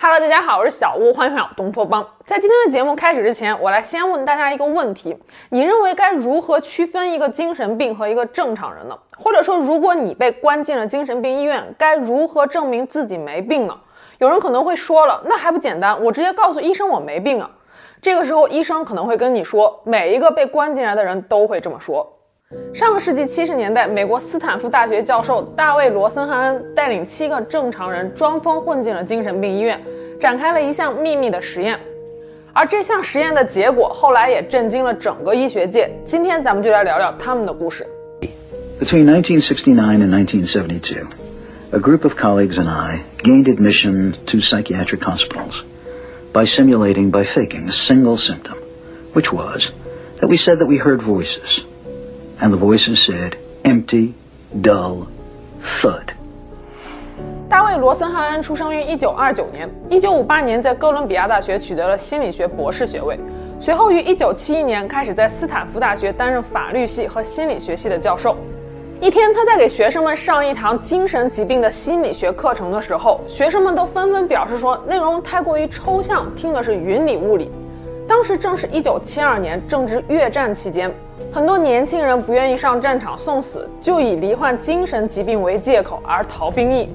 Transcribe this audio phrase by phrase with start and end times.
[0.00, 2.08] Hello，大家好，我是小屋，欢迎回到东托邦。
[2.24, 5.16] 在今天的节目开始之前，我来先问大家一个问题：
[5.50, 8.96] 你认为该如何区分一个精神病和一个正常人呢？
[9.16, 13.76] 或者说，如果你被关进了精神病医院，该如何证明自己没病呢？
[14.18, 17.50] 有人可能会说了，那还不简单，我直接告诉医生我没病啊。
[18.00, 22.17] 这个时候，医生可能会跟你说，每一个被关进来的人都会这么说。
[22.72, 29.78] 上个世纪七十年代，美国斯坦福大学教授大卫·罗森汉恩带领七个正常人装疯混进了精神病医院，
[30.18, 31.78] 展开了一项秘密的实验。
[32.54, 35.90] 而这项实验的结果后来也震惊了整个医学界。
[36.06, 37.86] 今天咱们就来聊聊他们的故事。
[38.80, 41.06] Between 1969 and 1972,
[41.72, 45.64] a group of colleagues and I gained admission to psychiatric hospitals
[46.32, 48.56] by simulating, by faking a single symptom,
[49.12, 49.72] which was
[50.20, 51.66] that we said that we heard voices.
[52.40, 54.14] And the voices said, empty,
[54.62, 55.06] dull,
[55.60, 56.14] thud.
[57.48, 63.18] 大卫·罗森汉恩出生于1929年，1958年在哥伦比亚大学取得了心理学博士学位，
[63.58, 68.36] 随后于1971年开始在斯坦福大学担任法律系和心理学系的教授。
[69.00, 77.50] 一天，他在给学生们上一堂精神疾病的心理学课程的时候，学生们都纷纷表示说内容太过于抽象，听的是云里雾里。
[78.08, 80.90] 当时正是1972年，正值越战期间。
[81.30, 86.88] 很多年轻人不愿意上战场送死，就以罹患精神疾病为借口而逃兵役。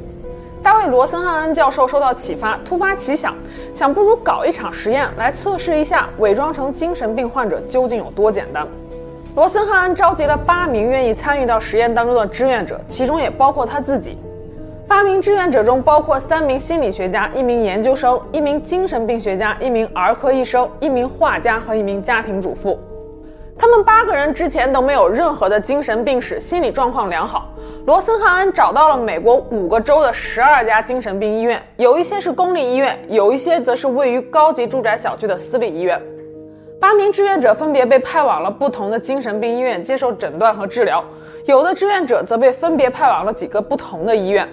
[0.64, 3.36] 大卫·罗森汉恩教授受到启发，突发奇想，
[3.73, 8.66] 想不如搞一场实验来测试一下伪装成精神病患者究竟有多简单。
[9.36, 14.17] 罗森汉恩召集了八名愿意参与到实验当中的志愿者，其中也包括他自己。
[14.88, 22.78] 八名志愿者中包括三名心理学家、一名研究生、一名精神病学家、一名儿科医生、一名画家和一名家庭主妇。
[23.58, 27.50] 他们八个人之前都没有任何的精神病史，心理状况良好。
[27.86, 36.02] 罗森汉恩找到了美国五个州的十二家精神病医院，有一些是公立医院，有一些则是位于高级住宅小区的私立医院。
[36.80, 41.04] 八名志愿者分别被派往了不同的精神病医院接受诊断和治疗，
[41.45, 44.48] 有的志愿者则被分别派往了几个不同的医院。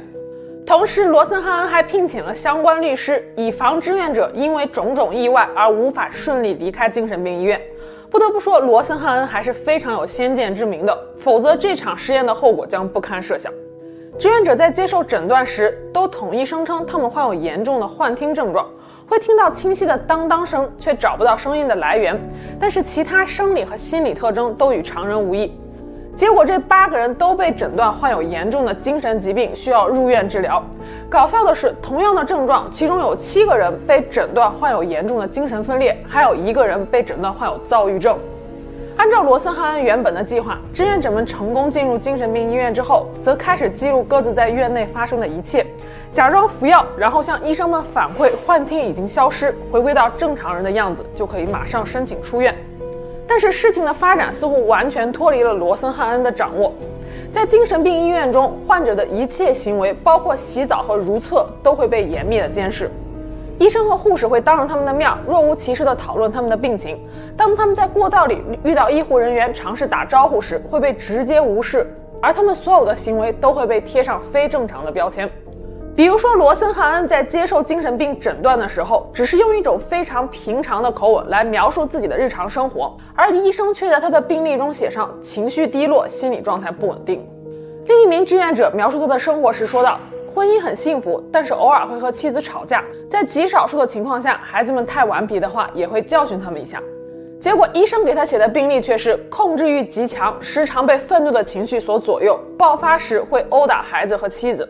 [0.71, 7.61] 同时，罗森汉恩还聘请了相关律师，以防志愿者因为种种意外而无法顺利离开精神病医院。
[8.09, 13.53] 不得不说，罗森汉恩还是非常有先见之明的，否则这场实验的后果将不堪设想。
[14.17, 18.65] 志愿者在接受诊断时，都统一声称他们患有严重的幻听症状，
[19.09, 22.17] 会听到清晰的当当声，却找不到声音的来源，
[22.61, 25.53] 但是其他生理和心理特征都与常人无异。
[26.21, 30.63] 结果，这八个人都被诊断患有严重的精神疾病，需要入院治疗。
[31.09, 38.19] 搞笑的是，同样的症状，其中有七个人被诊断患有严重的精神分裂，还有一个人被诊断患有躁郁症。
[38.99, 45.65] 按照罗森汉恩原本的计划，志愿者们成功进入精神病医院之后，则开始记录各自在院内发生的一切，
[46.13, 52.55] 假装服药，然后向医生们反馈幻听已经消失，回归到正常人的样子，就可以马上申请出院。
[53.31, 56.73] 但是事情的发展似乎完全脱离了罗森汉恩的掌握。
[57.31, 62.91] 在精神病医院中，患者的一切行为，包括洗澡和如厕，都会被严密的监视。
[63.57, 66.99] 医生和护士会当着他们的面若无其事地讨论他们的病情。
[67.37, 71.87] 当他们在过道里遇到医护人员尝试打招呼时，会被直接无视，
[72.21, 75.31] 而他们所有的行为都会被贴上非正常的标签。
[76.01, 87.23] 比如说，罗森汉恩在接受精神病诊断的时候，只是用一种非常平常的口吻来描述自己的日常生活，而医生却在他的病历中写上情绪低落、心理状态不稳定。
[87.85, 89.99] 另一名志愿者描述他的生活时说道
[90.35, 96.83] ：“婚姻很幸福，但是偶尔会和妻子吵架，在极少数的情况下，孩子们太顽皮的话，也会教训他们一下。”
[97.39, 104.67] 结果，医生给他写的病历却是控制欲极强，时常被愤怒的情绪所左右，爆发时会殴打孩子和妻子。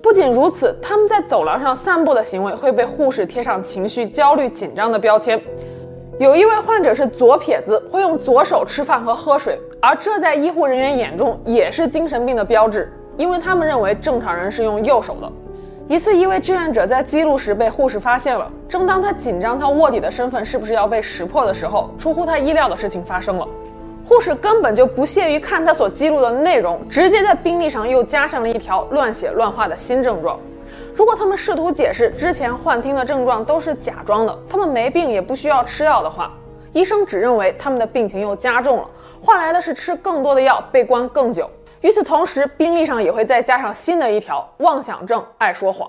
[0.00, 5.40] 不仅如此，他们在走廊上散步的行为会被护士贴上情绪焦虑、紧张的标签。
[6.18, 15.30] 有一位患者是左撇子，会用左手吃饭和喝水，而这在医护人员眼中也是精神病的标志，因为他们认为正常人是用右手的。
[15.88, 23.48] 一次，一位志愿者在记录时被护士发现了，正当他紧张他卧底的身份是不是要被识破的时候，出乎他意料的事情发生了。
[24.08, 30.40] 护士根本就不屑于看他所记录的内容，直接在病历上又加上了一条乱写乱画的新症状。
[30.94, 36.32] 如果他们试图解释之前幻听的症状都是假装的，他们没病也不需要吃药的话，
[36.72, 38.90] 医生只认为他们的病情又加重了，
[39.20, 41.48] 换来的是吃更多的药，被关更久。
[41.82, 45.86] 与此同时，病历上也会再加上新的一条妄想症，爱说谎。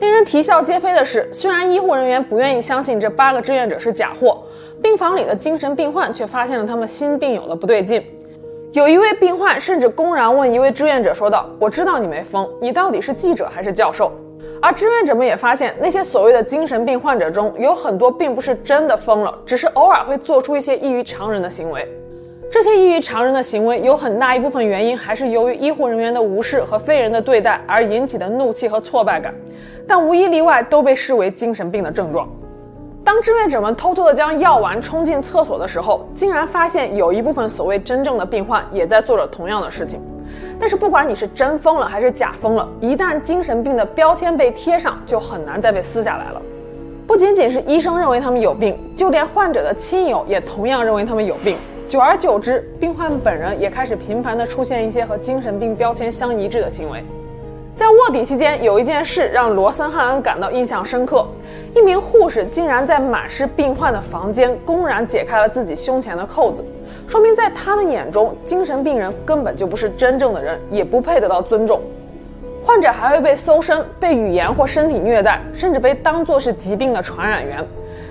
[0.00, 4.42] 令人啼笑皆非的是，虽然医护人员不愿意相信这八个志愿者是假货，
[4.82, 8.04] 病房里的精神病患却发现了他们新病友的不对劲。
[8.72, 14.12] 有一位病患甚至公然问一位志愿者说道：“我知道你没疯，你到底是记者还是教授？”
[14.60, 21.88] 而志愿者们也发现，那些所谓的精神病患者中有很多并不是真的疯了，只是偶尔会做出一些异于常人的行为。
[22.48, 29.34] 这些异于常人的行为有很大一部分原因还是由于医护人员的无视和非人的对待而引起的怒气和挫败感，
[29.86, 32.28] 但无一例外都被视为精神病的症状。
[33.04, 40.00] 当志愿者们偷偷地将药丸冲进厕所的时候，竟然发现有一部分所谓真正的病患也在做着同样的事情。
[40.58, 46.40] 但是不管你是真疯了还是假疯了，一旦精神病的标签被贴上，就很难再被撕下来了。
[47.06, 51.56] 不仅仅是医生认为他们有病，就连患者的亲友也同样认为他们有病。
[51.88, 57.00] 久而久之，病患本人也开始频繁地出现一些和精神病标签相一致的行为。
[57.76, 61.24] 在卧底期间，有一件事让罗森汉恩感到印象深刻：
[61.76, 66.64] 一名护士竟然在满是病患的房间公然解开了自己胸前的扣子，
[67.06, 71.80] 说明在他们眼中，精神病人根本就不是真正的人，也不配得到尊重。
[72.64, 77.64] 患者还会被搜身、被语言或身体虐待，甚至被当作是疾病的传染源。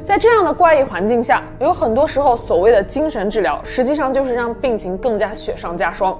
[0.05, 6.15] 在这样的怪异环境下，有很多时候，所谓的精神治疗，实际上就是让病情更加雪上加霜。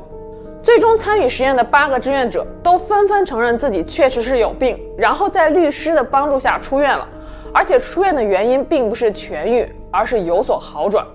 [0.64, 7.08] 最终参与实验的八个志愿者都纷纷承认自己确实是有病，然后在律师的帮助下出院了，
[7.54, 11.06] 而且出院的原因并不是痊愈，而是有所好转。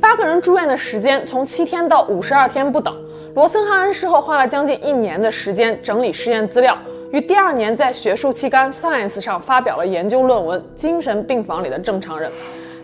[0.00, 2.94] 八个人住院的时间从七天到五十二天不等。
[3.36, 6.74] 罗森汉恩事后花了将近一年的时间整理实验资料。
[7.12, 12.30] 于第二年，在学术期刊《Science》上发表了研究论文《精神病房里的正常人》，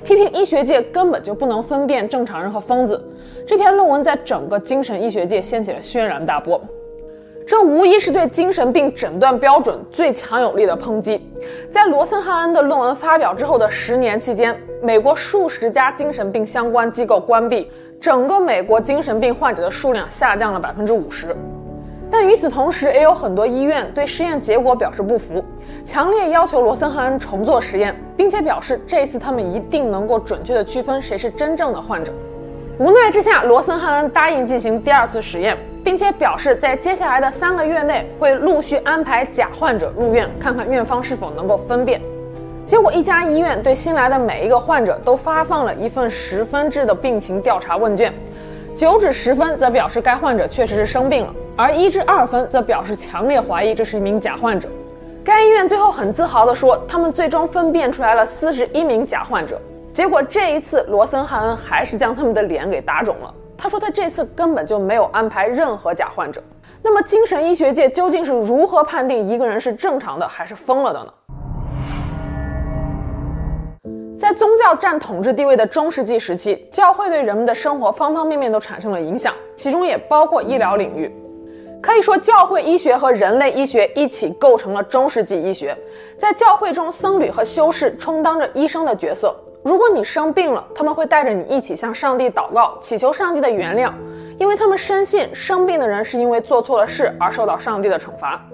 [0.06, 3.02] 批评医学界根本就不能分辨正常人和疯子。
[3.46, 6.62] 这篇论文在整个精神医学界掀起了轩然大波，
[7.46, 11.28] 这无疑是对精神病诊断标准最强有力的抨击。
[11.70, 21.36] 在罗森汉恩的论文发表之后的十年期间，美国数十家精神病相关机构关闭，整个美国精神病患者的数量下降了百分之五十。
[22.10, 25.42] 但与此同时，也有很多医院对实验结果表示不服，
[25.82, 32.12] 强烈要求罗森汉恩重做实验，并且表示这次他们一定能够准确地区分谁是真正的患者。
[32.78, 42.00] 无奈之下，罗森汉恩答应进行第二次实验，并且表示在接下来的三个月内会陆续安排假患者入院，看看院方是否能够分辨。
[42.64, 48.14] 结果，一家医院对新来的每一个患者都发放了一份十分制的病情调查问卷，
[48.76, 51.34] 九至十分则表示该患者确实是生病了。
[51.56, 54.68] 而一至二分则表示强烈怀疑这是一名假患者。
[55.24, 59.60] 该医院最后很自豪地说，他们最终分辨出来了四十一名假患者。
[59.92, 63.34] 结果这一次，罗森汉恩还是将他们的脸给打肿了。
[63.56, 66.42] 他说他这次根本就没有安排任何假患者。
[66.82, 71.12] 那么，精神医学界究竟是如何判定一个人是正常的还是疯了的呢？
[74.18, 81.12] 在宗教占统治地位的中世纪时期，教会对人们的生活方方面面都产生了影响，其中也包括医疗领域。
[81.80, 85.76] 可以说，教会医学和人类医学一起构成了中世纪医学。
[86.16, 89.36] 在教会中，僧侣和修士充当着医生的角色。
[89.64, 93.92] 如果你生病了，他们会带着你一起向上帝祷告，祈求上帝的原谅，
[94.36, 98.44] 因为他们深信生病的人是因为做错了事而受到上帝的惩罚。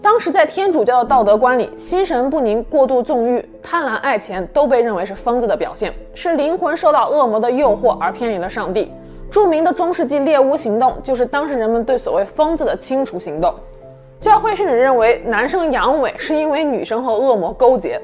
[0.00, 8.92] 当时在天主教的道德观里，心神不宁、过度纵欲、贪婪爱钱都被认为是疯子的表现，是灵魂受到恶魔的诱惑而偏离了上帝。
[9.30, 13.52] 著名的中世纪猎巫行动就是当时人们对所谓疯子的清除行动。
[14.20, 18.00] 教会甚至认为男生阳痿是因为女生和恶魔勾结。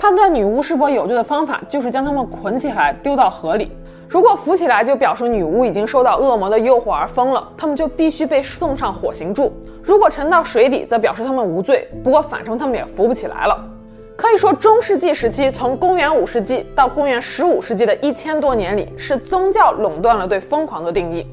[0.00, 3.70] 判断女巫是否有罪的方法就是将她们捆起来丢到河里。
[4.08, 11.86] 如果浮起来，就表示女巫已经受到恶魔的诱惑而疯了，她们就必须被送上火刑柱；如果沉到水底，则表示她们无罪。
[12.02, 13.62] 不过反正她们也浮不起来了。
[14.16, 21.26] 可以说，中世纪时期从公元五世纪到公元十五世纪的一千多年里，是宗教垄断了对疯狂的定义。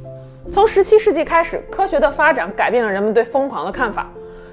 [0.52, 4.10] 从十七世纪开始，科学的发展改变了人们对疯狂的看法。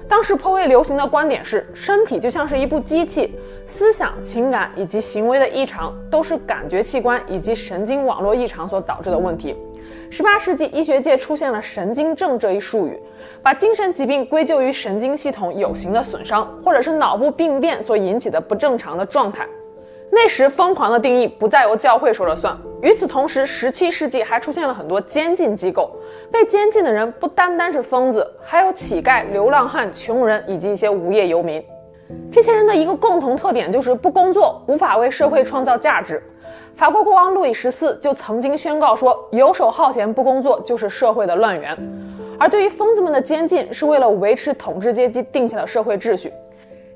[0.07, 3.35] 当时颇为流行的观点是，身体就像是一部机器，
[3.65, 9.55] 思想、情感以及行为的异常都是感觉器官以及神经网络异常所导致的问题。
[10.09, 12.99] 十八世纪，医学界出现了神经症这一术语，
[13.41, 19.47] 把精神疾病归咎于神经系统有形的损伤，或者是脑部病变所引起的不正常的状态。
[20.17, 22.57] 那时，疯狂的定义不再由教会说了算。
[22.81, 25.91] 与此同时，十七世纪还出现了很多监禁机构，
[26.31, 31.61] 被监禁的人不单单是疯子，还有乞丐、流浪汉、穷人以及一些无业游民。
[32.31, 36.23] 这些人的一个共同特点就是不工作，无法为社会创造价值。
[36.77, 41.77] 法国国王路易十四就曾经宣告说：“游手好闲不工作就是社会的乱源。”
[42.39, 46.31] 而对于疯子们的监禁，是为了维持统治阶级定下的社会秩序。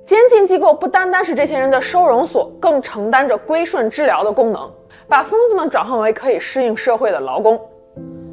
[0.05, 4.71] 监禁机构不单单是这些人的收容所，更承担着归顺治疗的功能，
[5.07, 7.59] 把疯子们转换为可以适应社会的劳工。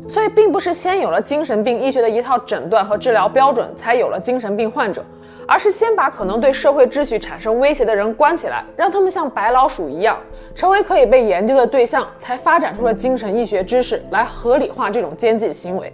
[0.09, 5.05] 所以，并不是先有了精神病医学的一套诊断和治疗标准，才有了精神病患者。
[5.49, 10.19] 而是先把可能对社会秩序产生威胁的人关起来，让他们像白老鼠一样，
[10.57, 15.93] 成为可以被研究的对象，才发展出了精神医学知识来合理化这种监禁行为。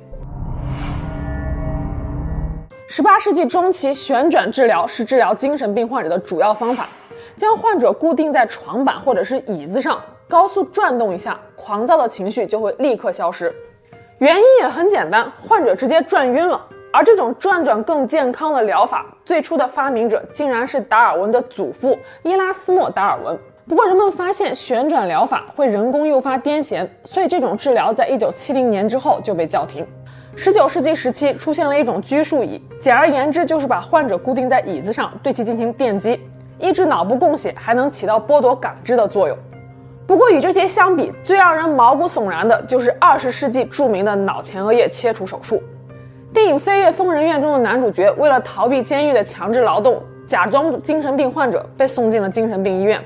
[2.95, 6.87] 十八世纪中期，旋转治疗是治疗精神病患者的主要方法，
[7.35, 13.51] 将患者固定在床板或者是椅子上，高速转动一下，狂躁的情绪就会立刻消失。
[14.19, 16.61] 原因也很简单，患者直接转晕了。
[16.93, 23.39] 而这种转转更健康的疗法，最初的发明者竟然是达尔文的祖父伊拉斯莫·达尔文。
[23.67, 29.87] 不过人们发现旋转疗法会人工诱发癫痫，所以这种治疗在一九七零年之后就被叫停。
[30.35, 36.19] 十九世纪时期出现了一种拘束椅，简而言之就是把患者固定在椅子上，对其进行电击，
[36.59, 39.37] 抑制脑部供血，还能起到剥夺感知的作用。
[40.07, 45.63] 不过与这些相比，最让人毛骨悚然的就是二十世纪著名的脑前额叶切除手术。
[46.33, 52.99] 电影《飞越疯人院》中的男主角为了逃避监狱的强制劳动，假装精神病患者被送进了精神病医院。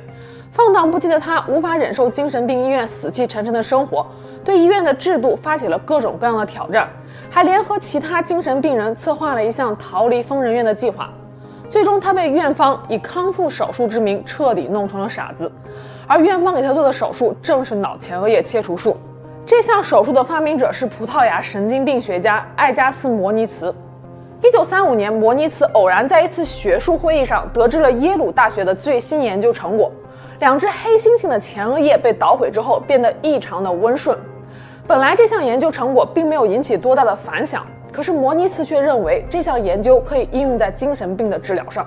[0.52, 4.06] 放荡不羁的他无法忍受精神病医院死气沉沉的生活，
[4.42, 6.88] 对医院的制度发起了各种各样的挑战，
[7.30, 11.10] 还联合其他精神病人策划了一项逃离疯人院的计划。
[11.68, 15.50] 最终，他被院方以康复手术之名彻底弄成了傻子，
[16.06, 18.96] 而院方给他做的手术正是脑前额叶切除术。
[19.44, 23.74] 这项手术的发明者是葡萄牙神经病学家艾加斯·摩尼茨。
[24.42, 29.90] 一九三五年，摩尼茨偶然在一次学术会议上得知了耶鲁大学的最新研究成果：
[30.38, 34.16] 两只黑猩猩的前额叶被捣毁之后变得异常的温顺。
[34.88, 41.84] 本来这项研究成果并没有引起多大的反响，可是摩尼茨却认为这项研究可以应用在精神病的治疗上。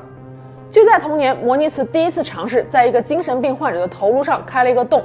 [0.69, 5.01] 就在同年，摩尼茨第一次尝试在一个精神病患者的头颅上开了一个洞。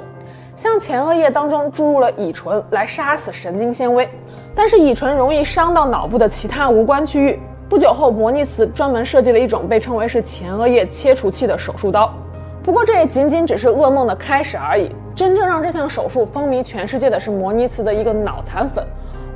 [0.57, 4.09] 向前额叶当中注入了乙醇来杀死神经纤维，
[4.53, 7.39] 但是乙醇容易伤到脑部的其他无关区域。
[7.69, 12.13] 不久后，摩尼茨专门设计了一种被称为是前额叶切除器的手术刀。
[12.61, 14.93] 不过这也仅仅只是噩梦的开始而已。
[15.15, 18.85] 真正让这项手术风靡全世界的是摩尼茨的一个脑残粉，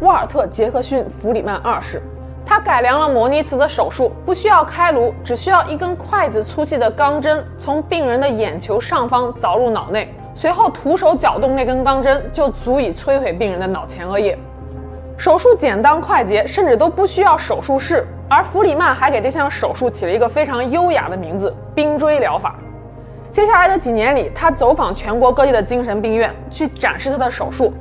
[0.02, 2.02] 沃尔特·杰克逊·弗里曼二世。
[2.46, 10.14] 他改良了摩尼茨的手术，不需要开颅，只需要一根筷子粗细的钢针从病人的眼球上方凿入脑内。
[10.34, 14.38] 随后徒手搅动那根钢针，就足以摧毁病人的脑前额叶。
[15.16, 18.06] 手术简单快捷，甚至都不需要手术室。
[18.30, 22.56] 而弗里曼还给这项手术起了一个非常优雅的名字——冰锥疗法。
[23.32, 27.72] 接下来的几年里，他走访全国各地的精神病院，去展示他的手术。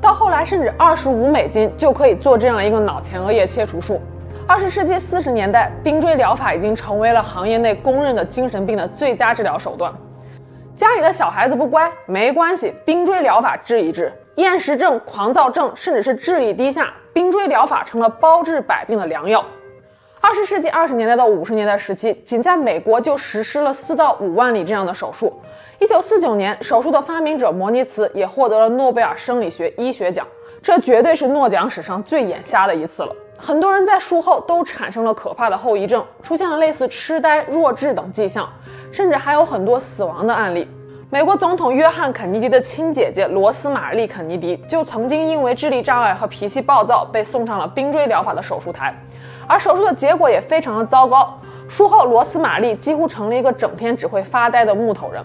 [0.00, 4.00] 到后来，甚至二十五美金就可以做这样一个脑前额叶切除术。
[4.46, 9.92] 二十世纪四十年代，冰锥疗法已经成为了行业内公认的精神病的最佳治疗手段。
[10.74, 14.12] 家里的小孩子不乖，没关系，冰锥疗法治一治。
[14.36, 19.44] 厌食症、狂躁症，甚至是智力低下，冰锥疗法成了包治百病的良药。
[20.22, 25.34] 二十世纪二十年代到五十年代时期，仅在美国就实施了四到五万例这样的手术。
[25.80, 30.24] 一九四九年，手术的发明者摩尼茨也获得了诺贝尔生理学医学奖，
[30.62, 33.12] 这绝对是诺奖史上最眼瞎的一次了。
[33.36, 38.48] 很多人在术后都产生了可怕的后遗症，出现了类似痴呆、弱智等迹象，
[38.92, 40.68] 甚至还有很多死亡的案例。
[41.12, 48.94] 美国总统约翰·肯尼迪的亲姐姐罗斯玛丽·肯尼迪就曾经因为智力障碍和脾气暴躁被送上了冰锥疗法的手术台，
[49.46, 51.38] 而手术的结果也非常的糟糕。
[51.68, 55.22] 术后，罗斯玛丽几乎成了一个整天只会发呆的木头人。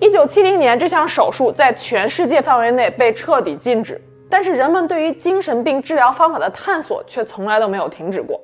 [0.00, 4.02] 一九七零年，这项手术在全世界范围内被彻底禁止。
[4.28, 8.40] 但是人们对于精神病治疗方法的探索却从来都没有停止过。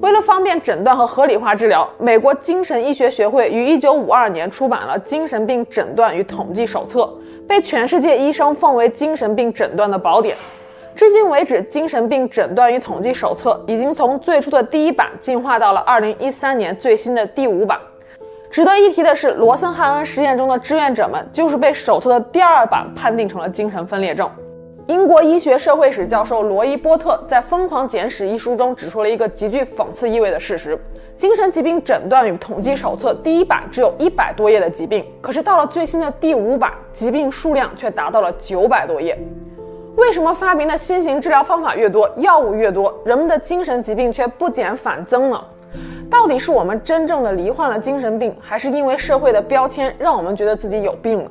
[0.00, 7.02] 为了方便诊断和合理化治疗，美国精神医学学会于1952年出版了《精神病诊断与统计手册》，
[7.46, 10.36] 被全世界医生奉为精神病诊断的宝典。
[10.96, 17.78] 至今为止，《精神病诊断与统计手册》已经从最初的第一版进化到了2013年最新的第五版。
[18.50, 24.28] 值得一提的是，罗森汉恩实验中的志愿者们就是被手册的第二版判定成了精神分裂症。
[24.86, 30.78] 英国医学社会史教授罗伊波特在《疯狂简史》一书中指出了一个极具讽刺意味的事实：
[31.16, 39.16] 精神疾病诊断与统计手册第一版只有一百多页的疾病，可是到了最新的第五版，疾病数量却达到了九百多页。
[39.96, 45.40] 为什么发明的新型治疗方法越多，药物越多，人们的精神疾病却不减反增呢？
[46.10, 51.30] 到底是我们真正的罹患了精神病，还是因为社会的标签让我们觉得自己有病了？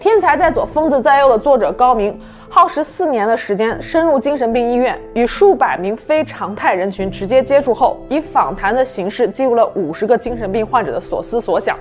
[0.00, 11.76] 天才在左，疯子在右的作者高明，耗时四年的时间，深入精神病医院，与数百名非常态人群直接接触后，以访谈的形式记录了五十个精神病患者的所思所想。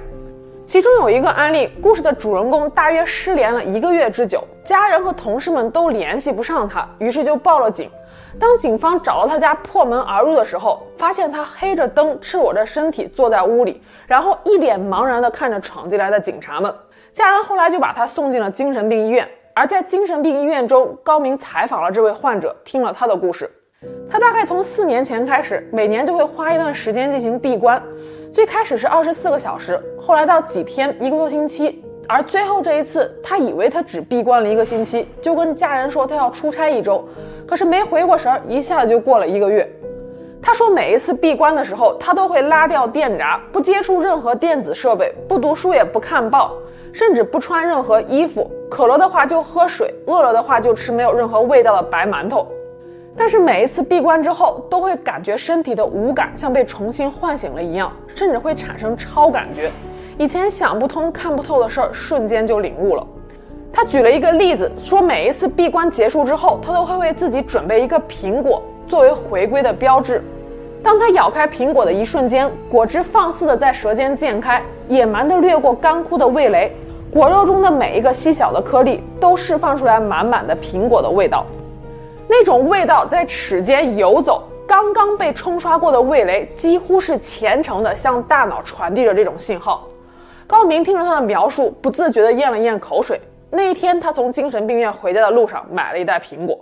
[0.66, 7.90] 其中有一个案例，故事的主人公大约失联了一个月之久，家人和同事们都联系不上他，于是就报了警。
[8.38, 16.74] 当警方找到他家破门而入的时候，发现他黑着灯、赤裸着身体坐在屋里，然后一脸茫然地看着闯进来的警察们。
[17.12, 19.28] 家人后来就把他送进了精神病医院。
[19.54, 23.50] 而在精神病医院中，高明采访了这位患者，听了他的故事。
[24.10, 27.82] 他大概从四年前开始，每年就会花一段时间进行闭关。
[28.32, 31.84] 最开始是二十四个小时，后来到几天、一个多星期。
[32.08, 37.08] 而最后这一次，他以为他只闭关了一个星期，就跟家人说他要出差一周。
[37.48, 39.70] 可是没回过神儿，一下子就过了一个月。
[40.42, 46.54] 他说每一次闭关的时候，他都会拉掉电闸，不接触任何电子设备，不读书也不看报，
[46.94, 48.50] 甚至不穿任何衣服。
[48.70, 52.48] 渴了的话就喝水，饿了的话就吃没有任何味道的白馒头。
[53.18, 59.70] 但是每一次闭关之后，都会感觉身体的五感像被重新唤醒了一样，甚至会产生超感觉，
[60.18, 63.06] 以前想不通、看不透的事儿，瞬间就领悟了。
[63.74, 70.22] 他举了一个例子，说每一次闭关结束之后，他都会为自己准备一个苹果作为回归的标志。
[70.82, 76.72] 当他咬开苹果的一瞬间，果汁放肆的在舌尖溅开，野蛮的掠过干枯的味蕾，
[77.12, 81.46] 果肉中的每一个细小的颗粒都释放出来满满的苹果的味道。
[82.28, 89.86] 那种味道在齿间游走，刚刚被冲刷过的味蕾几乎是虔诚的向大脑传递着这种信号。
[90.48, 93.22] 高明听着他的描述，不自觉地咽了咽口水。
[93.52, 96.58] 那一天，他从精神病院回家的路上买了一袋苹果。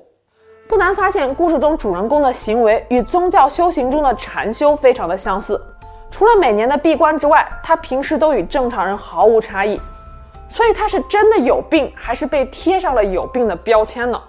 [0.67, 5.59] 不难发现，故事中主人公的行为与宗教修行中的禅修非常的相似。
[6.11, 9.79] 除了每年的闭关之外，他平时都与正常人毫无差异。
[10.49, 14.21] 所以他是真的有病，还是被贴上了有病的标签呢？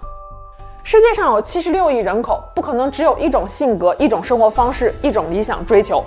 [0.81, 6.01] 世界上有七十六亿人口，不可能只有一种性格、一种生活方式、一种理想追求。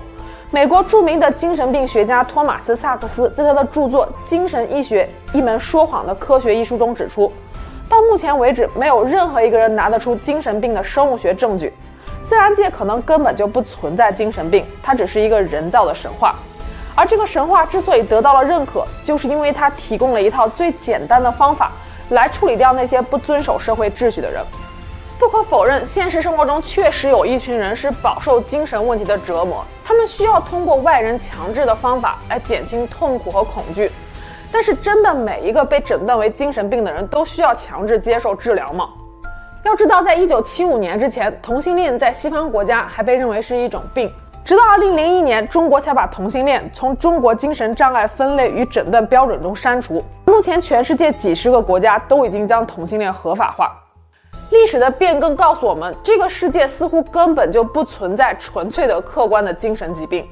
[0.50, 7.30] 美国著名的精神病学家托马斯·萨克斯在他的著作《精神医学：一门说谎的科学》一书中指出，
[7.92, 11.70] 到目前为止，没有任何一个人拿得出精神病的生物学证据。
[12.22, 16.34] 自然界可能根本就不存在精神病，它只是一个人造的神话。
[16.94, 21.70] 而这个神话之所以得到了认可，就是因为它提供了一套最简单的方法
[22.08, 24.42] 来处理掉那些不遵守社会秩序的人。
[25.18, 33.92] 不可否认，现实生活中确实有一群人是饱受精神问题的折磨，他们需要通过外人强制的方法来减轻痛苦和恐惧。
[34.52, 38.90] 但是，真的每一个被诊断为精神病的人都需要强制接受治疗吗？
[39.64, 44.12] 要知道，在一九七五年之前，同性恋在西方国家还被认为是一种病，
[44.44, 50.04] 直到二零零一年，中国才把同性恋从中国精神障碍分类与诊断标准中删除。
[50.26, 53.72] 目前，全世界几十个国家都已经将同性恋合法化。
[54.50, 60.28] 历史的变更告诉我们，这个世界似乎根本就不存在纯粹的客观的精神疾病。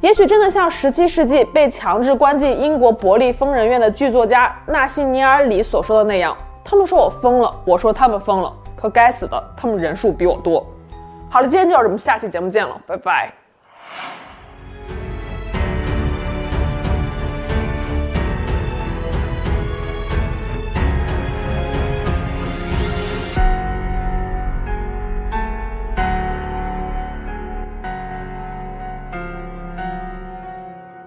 [0.00, 10.64] 也许真的像十七世纪被强制关进英国伯利疯人院的剧作家纳西尼尔里所说的那样，他们说我疯了，我说他们疯了，可该死的，他们人数比我多。
[11.30, 13.32] 好了，今天就到这，我们下期节目见了，拜拜。